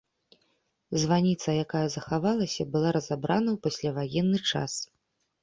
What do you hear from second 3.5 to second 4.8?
ў пасляваенны час.